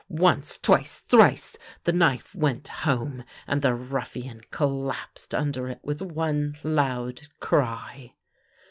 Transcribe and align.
Once, 0.09 0.57
twice, 0.57 0.97
thrice 1.01 1.55
the 1.83 1.91
knife 1.93 2.33
went 2.33 2.67
home, 2.67 3.23
and 3.45 3.61
the 3.61 3.75
ruffian 3.75 4.41
collapsed 4.49 5.35
under 5.35 5.69
it 5.69 5.79
with 5.83 6.01
one 6.01 6.57
loud 6.63 7.21
cry. 7.39 8.11